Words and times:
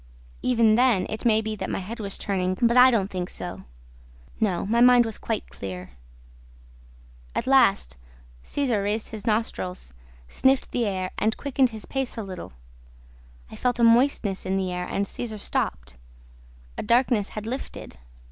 Even 0.41 0.73
then, 0.73 1.05
it 1.11 1.25
may 1.25 1.41
be 1.41 1.55
that 1.55 1.69
my 1.69 1.77
head 1.77 1.99
was 1.99 2.17
turning, 2.17 2.57
but 2.59 2.75
I 2.75 2.89
don't 2.89 3.11
think 3.11 3.29
so: 3.29 3.65
no, 4.39 4.65
my 4.65 4.81
mind 4.81 5.05
was 5.05 5.19
quite 5.19 5.51
clear. 5.51 5.91
At 7.35 7.45
last, 7.45 7.97
Cesar 8.41 8.81
raised 8.81 9.09
his 9.09 9.27
nostrils, 9.27 9.93
sniffed 10.27 10.71
the 10.71 10.87
air 10.87 11.11
and 11.19 11.37
quickened 11.37 11.69
his 11.69 11.85
pace 11.85 12.17
a 12.17 12.23
little. 12.23 12.53
I 13.51 13.55
felt 13.55 13.77
a 13.77 13.83
moistness 13.83 14.43
in 14.43 14.57
the 14.57 14.71
air 14.71 14.87
and 14.89 15.05
Cesar 15.05 15.37
stopped. 15.37 15.97
The 16.77 16.81
darkness 16.81 17.29
had 17.37 17.45
lifted. 17.45 17.97